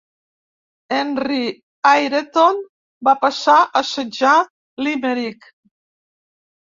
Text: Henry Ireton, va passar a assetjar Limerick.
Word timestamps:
Henry 0.99 1.43
Ireton, 1.89 2.63
va 3.09 3.15
passar 3.29 3.59
a 3.61 3.69
assetjar 3.85 4.35
Limerick. 4.85 5.51